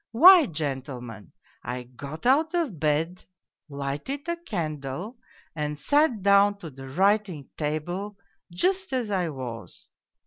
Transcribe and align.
Why, 0.13 0.47
gentlemen, 0.47 1.31
I 1.61 1.83
got 1.83 2.25
out 2.25 2.55
of 2.55 2.79
bed, 2.79 3.23
lighted 3.69 4.27
a 4.27 4.35
candle, 4.35 5.19
and 5.55 5.77
sat 5.77 6.23
down 6.23 6.57
to 6.57 6.71
the 6.71 6.89
writing 6.89 7.51
table 7.55 8.17
just 8.51 8.93
as 8.93 9.11
I 9.11 9.29
was. 9.29 9.89